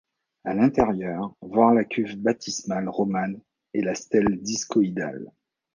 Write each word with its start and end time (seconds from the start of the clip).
À 0.45 0.55
l'intérieur, 0.55 1.35
voir 1.43 1.75
la 1.75 1.83
cuve 1.83 2.17
baptismale 2.19 2.89
romane 2.89 3.39
et 3.75 3.81
la 3.83 3.93
stèle 3.93 4.41
discoïdale. 4.41 5.31